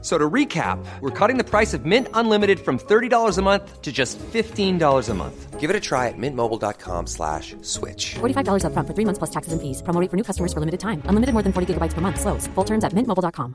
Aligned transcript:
So 0.00 0.16
to 0.16 0.30
recap, 0.30 0.78
we're 1.00 1.10
cutting 1.10 1.38
the 1.38 1.44
price 1.44 1.74
of 1.74 1.84
Mint 1.84 2.06
Unlimited 2.14 2.60
from 2.60 2.78
$30 2.78 3.36
a 3.36 3.42
month 3.42 3.82
to 3.82 3.90
just 3.90 4.16
$15 4.32 5.08
a 5.08 5.14
month. 5.14 5.58
Give 5.58 5.70
it 5.70 5.74
a 5.74 5.80
try 5.80 6.06
at 6.06 6.14
mintmobile.com 6.16 7.08
slash 7.08 7.56
switch. 7.62 8.14
$45 8.20 8.64
up 8.64 8.72
front 8.72 8.86
for 8.86 8.94
three 8.94 9.04
months 9.04 9.18
plus 9.18 9.30
taxes 9.30 9.52
and 9.52 9.60
fees. 9.60 9.82
Promo 9.82 10.00
rate 10.00 10.08
for 10.08 10.16
new 10.16 10.22
customers 10.22 10.52
for 10.52 10.60
limited 10.60 10.78
time. 10.78 11.02
Unlimited 11.06 11.32
more 11.32 11.42
than 11.42 11.52
40 11.52 11.74
gigabytes 11.74 11.94
per 11.94 12.00
month. 12.00 12.20
Slows. 12.20 12.46
Full 12.54 12.64
terms 12.64 12.84
at 12.84 12.92
mintmobile.com. 12.92 13.54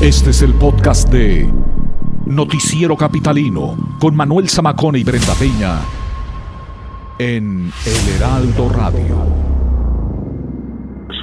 Este 0.00 0.30
es 0.30 0.42
el 0.42 0.54
podcast 0.54 1.08
de 1.10 1.50
Noticiero 2.26 2.96
Capitalino 2.96 3.76
con 4.00 4.16
Manuel 4.16 4.48
Zamacón 4.48 4.96
y 4.96 5.04
Brenda 5.04 5.34
Peña 5.34 5.80
en 7.18 7.72
El 7.86 8.16
Heraldo 8.16 8.68
Radio. 8.70 9.33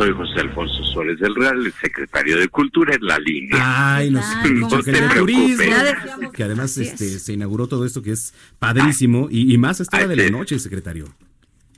Soy 0.02 0.14
José 0.14 0.40
Alfonso 0.40 0.84
Suárez 0.86 1.20
del 1.20 1.36
Real, 1.36 1.64
el 1.64 1.72
secretario 1.74 2.40
de 2.40 2.48
Cultura 2.48 2.96
en 2.96 3.06
la 3.06 3.20
línea. 3.20 3.98
Ay, 3.98 4.10
No 4.10 4.20
se 4.24 4.92
que 4.92 4.92
de 5.00 5.10
turismo, 5.10 5.58
preocupe. 5.58 6.32
que 6.34 6.44
además 6.44 6.76
este, 6.80 7.20
se 7.20 7.34
inauguró 7.34 7.68
todo 7.68 7.86
esto 7.86 8.02
que 8.02 8.14
es 8.14 8.34
padrísimo 8.58 9.28
y, 9.30 9.54
y 9.54 9.60
más 9.60 9.80
a 9.80 9.84
esta 9.84 9.98
hora 9.98 10.08
de 10.08 10.16
la 10.16 10.30
noche, 10.32 10.58
secretario. 10.58 11.06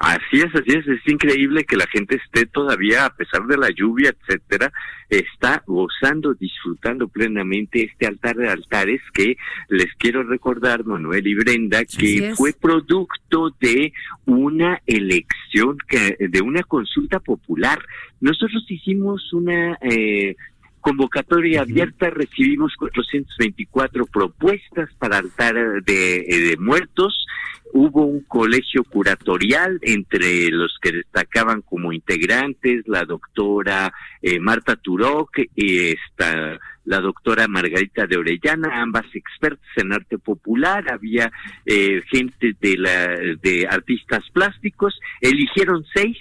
Así 0.03 0.41
es, 0.41 0.53
así 0.53 0.77
es. 0.77 0.85
Es 0.85 1.07
increíble 1.07 1.63
que 1.63 1.77
la 1.77 1.87
gente 1.87 2.17
esté 2.17 2.45
todavía, 2.45 3.05
a 3.05 3.15
pesar 3.15 3.45
de 3.47 3.55
la 3.55 3.69
lluvia, 3.69 4.09
etcétera, 4.09 4.69
está 5.09 5.63
gozando, 5.65 6.33
disfrutando 6.33 7.07
plenamente 7.07 7.83
este 7.83 8.07
altar 8.07 8.35
de 8.35 8.49
altares 8.49 8.99
que 9.13 9.37
les 9.69 9.87
quiero 9.97 10.23
recordar, 10.23 10.83
Manuel 10.83 11.25
y 11.25 11.35
Brenda, 11.35 11.85
que 11.85 12.33
fue 12.35 12.51
producto 12.51 13.55
de 13.61 13.93
una 14.25 14.81
elección, 14.87 15.77
que, 15.87 16.17
de 16.19 16.41
una 16.41 16.63
consulta 16.63 17.21
popular. 17.21 17.79
Nosotros 18.19 18.65
hicimos 18.67 19.31
una 19.31 19.77
eh, 19.81 20.35
convocatoria 20.83 21.61
abierta, 21.61 22.09
recibimos 22.09 22.73
424 22.77 24.05
propuestas 24.05 24.89
para 24.99 25.17
altar 25.17 25.55
de, 25.83 26.17
eh, 26.17 26.39
de 26.49 26.57
muertos. 26.57 27.25
Hubo 27.71 28.05
un 28.05 28.21
colegio 28.25 28.83
curatorial 28.83 29.79
entre 29.81 30.49
los 30.51 30.77
que 30.81 30.91
destacaban 30.91 31.61
como 31.61 31.93
integrantes 31.93 32.83
la 32.85 33.05
doctora 33.05 33.93
eh, 34.21 34.39
Marta 34.39 34.75
Turok 34.75 35.39
y 35.55 35.93
esta, 35.93 36.59
la 36.83 36.99
doctora 36.99 37.47
Margarita 37.47 38.05
de 38.05 38.17
Orellana, 38.17 38.81
ambas 38.81 39.05
expertas 39.13 39.65
en 39.77 39.93
arte 39.93 40.17
popular. 40.17 40.91
Había 40.91 41.31
eh, 41.65 42.01
gente 42.11 42.55
de, 42.59 42.77
la, 42.77 43.07
de 43.41 43.67
artistas 43.69 44.23
plásticos. 44.33 44.99
Eligieron 45.21 45.85
seis 45.95 46.17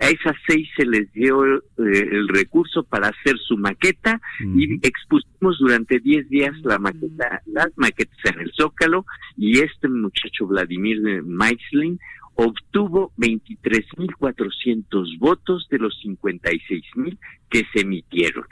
a 0.00 0.08
esas 0.08 0.34
seis 0.48 0.68
se 0.76 0.84
les 0.86 1.12
dio 1.12 1.44
eh, 1.44 1.60
el 1.76 2.26
recurso 2.28 2.82
para 2.82 3.08
hacer 3.08 3.36
su 3.38 3.58
maqueta 3.58 4.20
y 4.40 4.74
expusimos 4.86 5.58
durante 5.58 6.00
10 6.00 6.30
días 6.30 6.54
la 6.64 6.78
maqueta, 6.78 7.42
las 7.46 7.68
maquetas 7.76 8.18
en 8.24 8.40
el 8.40 8.50
Zócalo 8.58 9.04
y 9.36 9.60
este 9.60 9.88
muchacho 9.88 10.46
Vladimir 10.46 11.22
Maislin 11.22 12.00
obtuvo 12.34 13.12
23.400 13.18 15.18
votos 15.18 15.68
de 15.70 15.78
los 15.78 15.94
56.000 16.02 17.18
que 17.50 17.66
se 17.72 17.82
emitieron. 17.82 18.46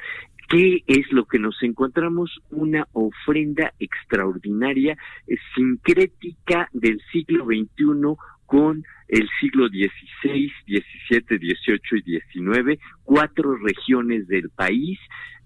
¿Qué 0.51 0.83
es 0.87 1.11
lo 1.13 1.25
que 1.27 1.39
nos 1.39 1.63
encontramos? 1.63 2.43
Una 2.51 2.87
ofrenda 2.93 3.73
extraordinaria, 3.79 4.99
eh, 5.27 5.37
sincrética 5.55 6.69
del 6.73 7.01
siglo 7.13 7.47
XXI 7.47 8.17
con 8.49 8.83
el 9.09 9.29
siglo 9.41 9.69
XVI, 9.69 10.51
XVII, 10.67 11.39
XVIII 11.39 12.03
y 12.05 12.21
XIX, 12.21 12.81
cuatro 13.05 13.57
regiones 13.57 14.27
del 14.27 14.49
país 14.49 14.99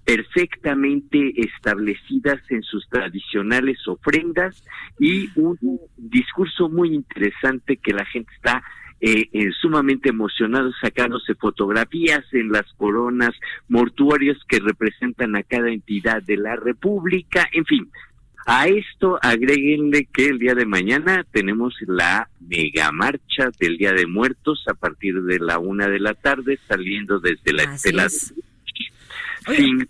perfectamente 0.04 1.32
establecidas 1.36 2.40
en 2.50 2.62
sus 2.62 2.88
tradicionales 2.88 3.76
ofrendas 3.86 4.64
y 4.98 5.28
un 5.38 5.58
discurso 5.96 6.68
muy 6.68 6.94
interesante 6.94 7.76
que 7.76 7.92
la 7.92 8.04
gente 8.06 8.32
está 8.34 8.62
eh, 9.00 9.28
eh, 9.32 9.50
sumamente 9.60 10.10
emocionado 10.10 10.70
sacándose 10.80 11.34
fotografías 11.34 12.24
en 12.32 12.52
las 12.52 12.72
coronas 12.74 13.32
mortuorias 13.68 14.38
que 14.48 14.60
representan 14.60 15.34
a 15.34 15.42
cada 15.42 15.70
entidad 15.70 16.22
de 16.22 16.36
la 16.36 16.54
República, 16.54 17.48
en 17.52 17.64
fin. 17.64 17.90
A 18.46 18.66
esto 18.66 19.18
agréguenle 19.22 20.08
que 20.12 20.26
el 20.26 20.38
día 20.38 20.54
de 20.54 20.66
mañana 20.66 21.24
tenemos 21.30 21.74
la 21.86 22.28
mega 22.40 22.90
marcha 22.90 23.50
del 23.58 23.76
Día 23.78 23.92
de 23.92 24.06
Muertos 24.06 24.64
a 24.68 24.74
partir 24.74 25.22
de 25.22 25.38
la 25.38 25.58
una 25.58 25.88
de 25.88 26.00
la 26.00 26.14
tarde, 26.14 26.58
saliendo 26.68 27.20
desde 27.20 27.52
la 27.52 27.62
estela. 27.62 28.08
Oye, 29.48 29.86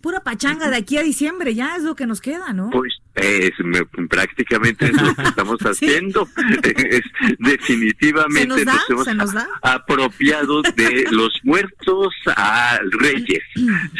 pura 0.00 0.20
pachanga 0.20 0.70
de 0.70 0.76
aquí 0.76 0.98
a 0.98 1.02
diciembre, 1.02 1.54
ya 1.54 1.76
es 1.76 1.82
lo 1.82 1.96
que 1.96 2.06
nos 2.06 2.20
queda, 2.20 2.52
¿no? 2.52 2.70
Pues 2.70 3.00
es, 3.16 3.52
me- 3.64 3.84
prácticamente 4.08 4.86
es 4.86 4.92
lo 5.02 5.14
que 5.14 5.22
estamos 5.28 5.58
haciendo. 5.60 6.28
Es, 6.62 7.02
definitivamente 7.38 8.40
¿Se 8.58 8.64
nos 8.64 8.64
da? 8.64 8.80
hemos 8.88 9.04
¿Se 9.04 9.14
nos 9.14 9.32
da? 9.32 9.48
apropiado 9.62 10.62
de 10.62 11.06
los 11.10 11.30
muertos 11.44 12.14
a 12.36 12.78
Reyes. 13.00 13.42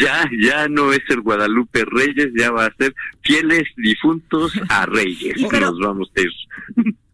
Ya, 0.01 0.29
ya 0.41 0.69
no 0.69 0.93
es 0.93 1.01
el 1.09 1.21
Guadalupe 1.21 1.85
Reyes, 1.87 2.29
ya 2.37 2.51
va 2.51 2.67
a 2.67 2.75
ser 2.77 2.95
fieles 3.23 3.65
difuntos 3.77 4.53
a 4.69 4.87
Reyes. 4.87 5.37
Pero- 5.51 5.71
Nos 5.71 5.79
vamos 5.81 6.11
a 6.17 6.21
ir. 6.21 6.31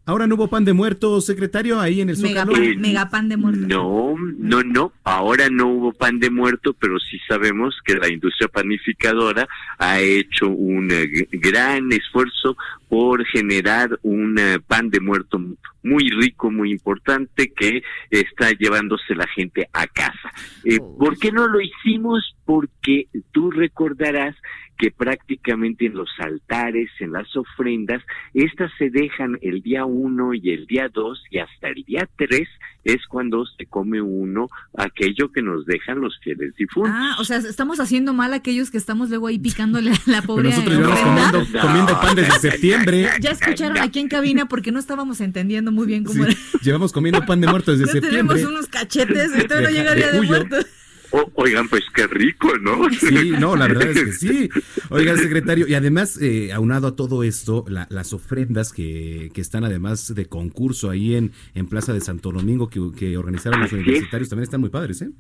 Ahora 0.05 0.27
no 0.27 0.35
hubo 0.35 0.49
pan 0.49 0.65
de 0.65 0.73
muertos, 0.73 1.25
secretario, 1.27 1.79
ahí 1.81 2.01
en 2.01 2.11
el 2.11 2.19
Mega 2.19 2.45
Zócalo. 2.45 2.53
pan, 2.59 2.81
mega 2.81 3.09
pan 3.09 3.29
de 3.29 3.37
muerto. 3.37 3.67
No, 3.69 4.17
no, 4.39 4.63
no. 4.65 4.93
Ahora 5.05 5.49
no 5.49 5.69
hubo 5.69 5.93
pan 5.93 6.19
de 6.19 6.29
muerto, 6.29 6.73
pero 6.73 6.99
sí 6.99 7.19
sabemos 7.29 7.79
que 7.85 7.95
la 7.95 8.09
industria 8.09 8.49
panificadora 8.49 9.47
ha 9.79 10.01
hecho 10.01 10.49
un 10.49 10.91
eh, 10.91 11.29
gran 11.31 11.93
esfuerzo 11.93 12.57
por 12.93 13.25
generar 13.25 13.99
un 14.03 14.39
eh, 14.39 14.59
pan 14.61 14.91
de 14.91 15.01
muerto 15.01 15.41
muy 15.83 16.11
rico, 16.11 16.51
muy 16.51 16.71
importante 16.73 17.51
que 17.51 17.83
está 18.11 18.51
llevándose 18.51 19.15
la 19.15 19.27
gente 19.29 19.67
a 19.73 19.87
casa. 19.87 20.31
Eh, 20.63 20.77
¿Por 20.99 21.17
qué 21.19 21.33
no 21.33 21.47
lo 21.49 21.63
hicimos? 21.63 22.37
Porque 22.45 23.07
tú 23.31 23.51
recordarás 23.51 24.37
que 24.77 24.91
prácticamente 24.91 25.87
en 25.87 25.95
los 25.95 26.11
altares, 26.19 26.91
en 27.01 27.13
las 27.13 27.35
ofrendas, 27.35 28.03
estas 28.35 28.71
se 28.77 28.91
dejan 28.91 29.39
el 29.41 29.63
día 29.63 29.87
uno 29.87 30.35
y 30.35 30.51
el 30.51 30.67
día 30.67 30.91
dos 30.93 31.25
y 31.31 31.39
hasta 31.39 31.69
el 31.69 31.85
día 31.85 32.07
tres 32.19 32.47
es 32.85 32.99
cuando 33.09 33.45
se 33.47 33.67
come 33.67 34.01
uno 34.03 34.49
aquello 34.77 35.31
que 35.33 35.43
nos 35.43 35.65
dejan 35.67 36.01
los 36.01 36.19
fieles 36.21 36.55
difuntos. 36.57 36.93
Ah, 36.95 37.17
o 37.21 37.25
sea, 37.25 37.37
estamos 37.39 37.79
haciendo 37.81 38.13
mal 38.13 38.33
a 38.33 38.37
aquellos 38.37 38.71
que 38.71 38.79
estamos 38.79 39.09
luego 39.09 39.27
ahí 39.29 39.39
picándole 39.39 39.91
a 39.93 39.95
la 40.07 40.21
Pero 40.23 40.27
pobre 40.27 40.51
nosotros 40.51 40.77
llevamos 40.79 41.01
comiendo, 41.01 41.61
comiendo 41.61 42.01
pan 42.01 42.17
desde 42.17 42.39
septiembre. 42.51 43.09
Ya 43.21 43.31
escucharon 43.31 43.79
aquí 43.79 44.01
en 44.01 44.09
cabina 44.09 44.47
porque 44.47 44.73
no 44.73 44.79
estábamos 44.79 45.21
entendiendo 45.21 45.71
muy 45.73 45.87
bien 45.87 46.05
cómo 46.05 46.25
Sí, 46.25 46.31
era. 46.33 46.41
llevamos 46.63 46.93
comiendo 46.93 47.25
pan 47.25 47.41
de 47.41 47.47
muertos 47.49 47.79
desde 47.79 47.95
Ya 48.01 48.09
tenemos 48.09 48.33
septiembre. 48.35 48.57
unos 48.59 48.67
cachetes, 48.69 49.33
ahorita 49.33 49.61
no 49.61 49.69
De- 49.69 49.73
llega 49.73 49.91
de 49.93 49.97
Día 49.97 50.11
de 50.13 50.19
Cuyo. 50.19 50.31
Muertos. 50.31 50.67
O- 51.13 51.31
oigan, 51.35 51.69
pues 51.69 51.83
qué 51.95 52.07
rico, 52.07 52.49
¿no? 52.59 52.89
Sí, 52.91 53.33
no, 53.39 53.55
la 53.57 53.69
verdad 53.69 53.91
es 53.91 54.03
que 54.05 54.13
sí. 54.13 54.49
Oiga, 54.91 55.17
secretario, 55.17 55.69
y 55.69 55.75
además, 55.75 56.19
eh, 56.21 56.53
aunado 56.53 56.87
a 56.89 56.97
todo 56.97 57.23
esto, 57.23 57.65
la- 57.69 57.87
las 57.91 58.13
ofrendas 58.13 58.73
que, 58.73 59.31
que 59.35 59.41
están 59.41 59.65
además 59.65 60.15
de 60.15 60.27
concurso 60.27 60.91
ahí 60.91 61.15
en, 61.15 61.33
en 61.55 61.67
Plaza 61.67 61.93
de 61.93 62.01
Santo 62.01 62.33
Domingo 62.33 62.69
que, 62.71 62.81
que 62.97 63.17
organizaron 63.17 63.61
los 63.61 63.69
Así 63.69 63.77
es. 63.77 63.83
universitarios 63.83 64.29
también 64.29 64.45
están 64.45 64.61
muy 64.61 64.71
padres, 64.71 65.03
¿eh? 65.03 65.11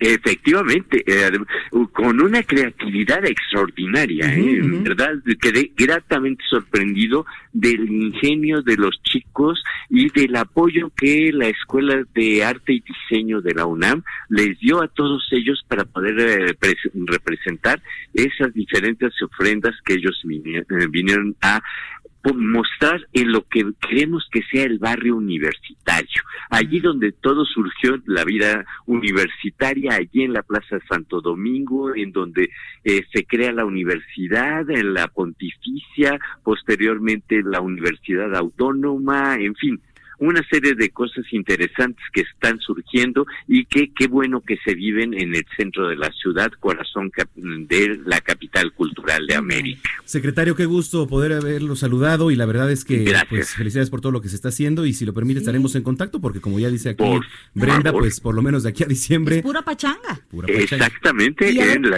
Efectivamente, 0.00 1.04
eh, 1.06 1.30
con 1.92 2.20
una 2.22 2.42
creatividad 2.42 3.22
extraordinaria, 3.26 4.26
Ujú, 4.28 4.48
¿eh? 4.48 4.80
¿verdad? 4.82 5.12
Quedé 5.40 5.72
gratamente 5.76 6.42
sorprendido 6.48 7.26
del 7.52 7.90
ingenio 7.90 8.62
de 8.62 8.76
los 8.76 9.00
chicos 9.02 9.62
y 9.90 10.08
del 10.10 10.36
apoyo 10.36 10.90
que 10.96 11.30
la 11.34 11.48
Escuela 11.48 12.02
de 12.14 12.42
Arte 12.42 12.72
y 12.72 12.80
Diseño 12.80 13.42
de 13.42 13.52
la 13.54 13.66
UNAM 13.66 14.02
les 14.30 14.58
dio 14.58 14.82
a 14.82 14.88
todos 14.88 15.28
ellos 15.32 15.62
para 15.68 15.84
poder 15.84 16.18
eh, 16.18 16.54
pres- 16.58 16.90
representar 17.06 17.82
esas 18.14 18.54
diferentes 18.54 19.12
ofrendas 19.22 19.74
que 19.84 19.94
ellos 19.94 20.18
eh, 20.24 20.64
vinieron 20.90 21.36
a 21.42 21.60
mostrar 22.34 23.00
en 23.12 23.32
lo 23.32 23.46
que 23.48 23.64
queremos 23.80 24.28
que 24.30 24.42
sea 24.50 24.64
el 24.64 24.78
barrio 24.78 25.16
universitario. 25.16 26.22
Allí 26.50 26.80
donde 26.80 27.12
todo 27.12 27.44
surgió, 27.44 27.98
la 28.06 28.24
vida 28.24 28.64
universitaria, 28.86 29.94
allí 29.94 30.24
en 30.24 30.32
la 30.32 30.42
Plaza 30.42 30.78
Santo 30.88 31.20
Domingo, 31.20 31.94
en 31.94 32.12
donde 32.12 32.50
eh, 32.84 33.04
se 33.12 33.24
crea 33.24 33.52
la 33.52 33.64
universidad, 33.64 34.68
en 34.70 34.94
la 34.94 35.08
pontificia, 35.08 36.18
posteriormente 36.42 37.42
la 37.42 37.60
Universidad 37.60 38.34
Autónoma, 38.34 39.36
en 39.36 39.54
fin, 39.54 39.80
una 40.20 40.42
serie 40.48 40.74
de 40.74 40.90
cosas 40.90 41.24
interesantes 41.32 42.04
que 42.12 42.20
están 42.20 42.60
surgiendo 42.60 43.26
y 43.48 43.64
que 43.64 43.90
qué 43.92 44.06
bueno 44.06 44.42
que 44.42 44.58
se 44.64 44.74
viven 44.74 45.14
en 45.14 45.34
el 45.34 45.44
centro 45.56 45.88
de 45.88 45.96
la 45.96 46.12
ciudad, 46.12 46.52
corazón 46.60 47.10
de 47.34 48.00
la 48.04 48.20
capital 48.20 48.72
cultural 48.72 49.26
de 49.26 49.34
América. 49.34 49.90
Secretario, 50.04 50.54
qué 50.54 50.66
gusto 50.66 51.08
poder 51.08 51.32
haberlo 51.32 51.74
saludado 51.74 52.30
y 52.30 52.36
la 52.36 52.46
verdad 52.46 52.70
es 52.70 52.84
que 52.84 53.12
pues, 53.28 53.54
felicidades 53.54 53.90
por 53.90 54.00
todo 54.00 54.12
lo 54.12 54.20
que 54.20 54.28
se 54.28 54.36
está 54.36 54.50
haciendo 54.50 54.86
y 54.86 54.92
si 54.92 55.04
lo 55.04 55.14
permite 55.14 55.40
estaremos 55.40 55.74
en 55.74 55.82
contacto 55.82 56.20
porque 56.20 56.40
como 56.40 56.58
ya 56.58 56.68
dice 56.68 56.90
aquí 56.90 57.04
Brenda, 57.54 57.92
pues 57.92 58.20
por 58.20 58.34
lo 58.34 58.42
menos 58.42 58.62
de 58.62 58.68
aquí 58.68 58.84
a 58.84 58.86
diciembre. 58.86 59.42
pura 59.42 59.62
pachanga. 59.62 60.20
Exactamente. 60.46 61.48
el, 61.48 61.90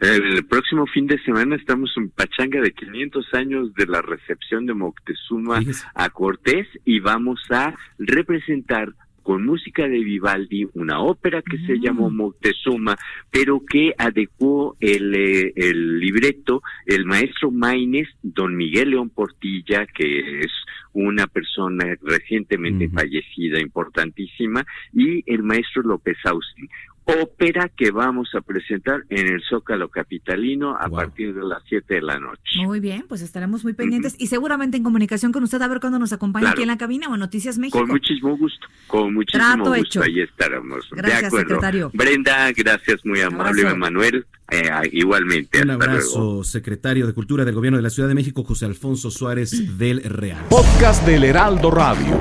el 0.00 0.44
próximo 0.46 0.86
fin 0.86 1.06
de 1.06 1.20
semana 1.22 1.56
estamos 1.56 1.92
en 1.96 2.10
Pachanga 2.10 2.60
de 2.60 2.72
500 2.72 3.34
años 3.34 3.74
de 3.74 3.86
la 3.86 4.00
recepción 4.00 4.66
de 4.66 4.74
Moctezuma 4.74 5.60
a 5.94 6.10
Cortés 6.10 6.66
y 6.84 7.00
vamos 7.00 7.40
a 7.50 7.74
representar 7.98 8.92
con 9.28 9.44
música 9.44 9.82
de 9.86 9.98
Vivaldi, 9.98 10.66
una 10.72 11.00
ópera 11.00 11.42
que 11.42 11.58
se 11.66 11.78
llamó 11.78 12.08
mm. 12.08 12.16
Moctezuma, 12.16 12.96
pero 13.30 13.60
que 13.68 13.92
adecuó 13.98 14.74
el, 14.80 15.14
eh, 15.14 15.52
el 15.54 16.00
libreto 16.00 16.62
el 16.86 17.04
maestro 17.04 17.50
Maines, 17.50 18.08
don 18.22 18.56
Miguel 18.56 18.92
León 18.92 19.10
Portilla, 19.10 19.84
que 19.84 20.40
es 20.40 20.52
una 20.94 21.26
persona 21.26 21.94
recientemente 22.00 22.88
fallecida, 22.88 23.60
importantísima, 23.60 24.64
y 24.94 25.22
el 25.30 25.42
maestro 25.42 25.82
López 25.82 26.16
Austin 26.24 26.68
ópera 27.08 27.70
que 27.74 27.90
vamos 27.90 28.28
a 28.34 28.40
presentar 28.40 29.04
en 29.08 29.26
el 29.26 29.42
Zócalo 29.48 29.88
Capitalino 29.88 30.76
a 30.78 30.88
partir 30.88 31.34
de 31.34 31.42
las 31.42 31.62
7 31.68 31.94
de 31.94 32.02
la 32.02 32.18
noche. 32.18 32.62
Muy 32.64 32.80
bien, 32.80 33.04
pues 33.08 33.22
estaremos 33.22 33.64
muy 33.64 33.72
pendientes 33.72 34.14
y 34.18 34.26
seguramente 34.26 34.76
en 34.76 34.82
comunicación 34.82 35.32
con 35.32 35.42
usted 35.42 35.60
a 35.62 35.68
ver 35.68 35.80
cuándo 35.80 35.98
nos 35.98 36.12
acompaña 36.12 36.50
aquí 36.50 36.62
en 36.62 36.68
la 36.68 36.76
cabina 36.76 37.08
o 37.08 37.16
Noticias 37.16 37.58
México. 37.58 37.78
Con 37.78 37.88
muchísimo 37.88 38.36
gusto, 38.36 38.66
con 38.86 39.14
muchísimo 39.14 39.56
gusto, 39.56 39.74
hecho. 39.74 40.02
ahí 40.02 40.20
estaremos. 40.20 40.86
Gracias, 40.90 41.20
de 41.20 41.26
acuerdo. 41.28 41.48
secretario. 41.48 41.90
Brenda, 41.94 42.52
gracias, 42.52 43.04
muy 43.04 43.20
amable, 43.20 43.74
Manuel. 43.74 44.26
Eh, 44.50 44.70
igualmente. 44.92 45.62
Un 45.62 45.70
abrazo, 45.70 46.42
secretario 46.42 47.06
de 47.06 47.12
Cultura 47.12 47.44
del 47.44 47.54
Gobierno 47.54 47.76
de 47.76 47.82
la 47.82 47.90
Ciudad 47.90 48.08
de 48.08 48.14
México, 48.14 48.44
José 48.44 48.64
Alfonso 48.64 49.10
Suárez 49.10 49.78
del 49.78 50.02
Real. 50.02 50.46
Podcast 50.48 51.06
del 51.06 51.24
Heraldo 51.24 51.70
Radio. 51.70 52.16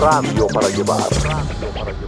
Radio 0.00 0.46
para 0.48 0.68
llevar. 0.68 1.00
Radio 1.22 1.68
para 1.74 1.92
llevar. 1.92 2.07